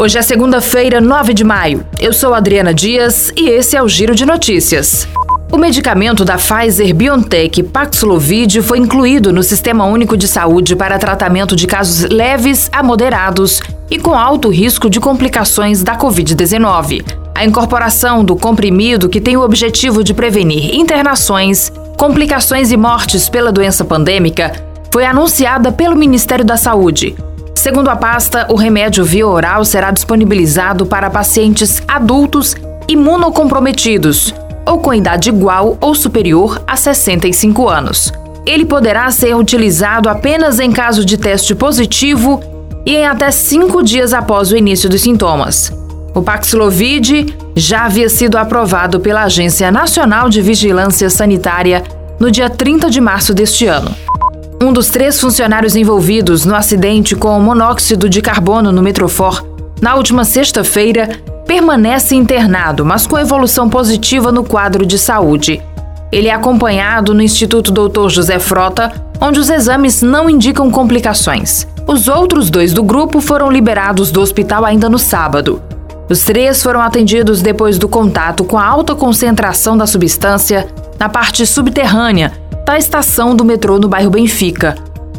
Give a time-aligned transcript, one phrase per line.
[0.00, 1.84] Hoje é segunda-feira, 9 de maio.
[1.98, 5.08] Eu sou Adriana Dias e esse é o Giro de Notícias.
[5.50, 11.56] O medicamento da Pfizer BioNTech Paxlovid foi incluído no Sistema Único de Saúde para tratamento
[11.56, 17.04] de casos leves a moderados e com alto risco de complicações da Covid-19.
[17.34, 23.50] A incorporação do comprimido, que tem o objetivo de prevenir internações, complicações e mortes pela
[23.50, 24.52] doença pandêmica,
[24.92, 27.16] foi anunciada pelo Ministério da Saúde.
[27.68, 32.56] Segundo a pasta, o remédio via oral será disponibilizado para pacientes adultos
[32.88, 38.10] imunocomprometidos ou com idade igual ou superior a 65 anos.
[38.46, 42.40] Ele poderá ser utilizado apenas em caso de teste positivo
[42.86, 45.70] e em até cinco dias após o início dos sintomas.
[46.14, 51.84] O Paxlovid já havia sido aprovado pela Agência Nacional de Vigilância Sanitária
[52.18, 53.94] no dia 30 de março deste ano.
[54.60, 59.46] Um dos três funcionários envolvidos no acidente com monóxido de carbono no Metrofor,
[59.80, 65.62] na última sexta-feira, permanece internado, mas com evolução positiva no quadro de saúde.
[66.10, 68.08] Ele é acompanhado no Instituto Dr.
[68.08, 71.64] José Frota, onde os exames não indicam complicações.
[71.86, 75.62] Os outros dois do grupo foram liberados do hospital ainda no sábado.
[76.10, 80.66] Os três foram atendidos depois do contato com a alta concentração da substância
[80.98, 84.74] na parte subterrânea da estação do metrô no bairro Benfica.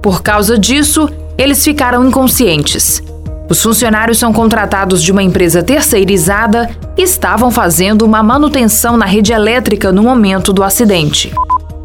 [0.00, 3.02] Por causa disso, eles ficaram inconscientes.
[3.50, 9.32] Os funcionários são contratados de uma empresa terceirizada e estavam fazendo uma manutenção na rede
[9.32, 11.32] elétrica no momento do acidente.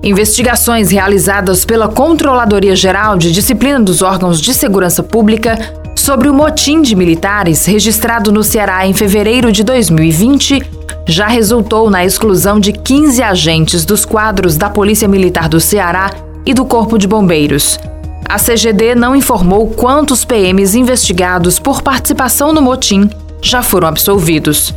[0.03, 5.57] Investigações realizadas pela Controladoria Geral de Disciplina dos Órgãos de Segurança Pública
[5.95, 12.05] sobre o motim de militares registrado no Ceará em fevereiro de 2020 já resultou na
[12.05, 16.11] exclusão de 15 agentes dos quadros da Polícia Militar do Ceará
[16.45, 17.79] e do Corpo de Bombeiros.
[18.27, 23.09] A CGD não informou quantos PMs investigados por participação no motim
[23.41, 24.73] já foram absolvidos.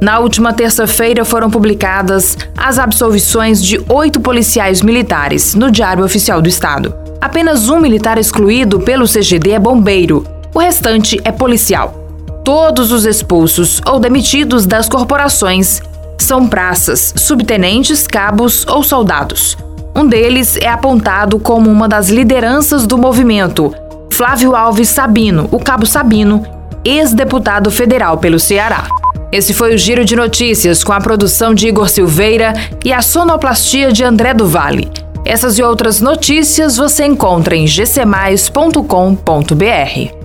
[0.00, 6.48] Na última terça-feira foram publicadas as absolvições de oito policiais militares no Diário Oficial do
[6.48, 6.94] Estado.
[7.20, 10.24] Apenas um militar excluído pelo CGD é bombeiro,
[10.54, 12.03] o restante é policial.
[12.44, 15.80] Todos os expulsos ou demitidos das corporações
[16.20, 19.56] são praças, subtenentes, cabos ou soldados.
[19.96, 23.74] Um deles é apontado como uma das lideranças do movimento,
[24.12, 26.44] Flávio Alves Sabino, o Cabo Sabino,
[26.84, 28.88] ex-deputado federal pelo Ceará.
[29.32, 32.52] Esse foi o Giro de Notícias com a produção de Igor Silveira
[32.84, 34.90] e a sonoplastia de André do Vale.
[35.24, 40.23] Essas e outras notícias você encontra em gcmais.com.br.